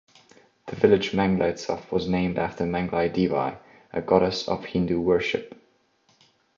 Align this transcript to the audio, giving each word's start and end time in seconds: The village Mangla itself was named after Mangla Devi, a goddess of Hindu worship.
The 0.65 0.75
village 0.75 1.11
Mangla 1.11 1.49
itself 1.51 1.91
was 1.91 2.07
named 2.09 2.39
after 2.39 2.63
Mangla 2.65 3.07
Devi, 3.13 3.55
a 3.93 4.01
goddess 4.03 4.47
of 4.47 4.65
Hindu 4.65 4.99
worship. 4.99 5.55